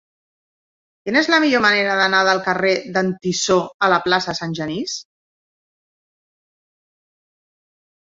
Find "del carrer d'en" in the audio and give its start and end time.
2.29-3.13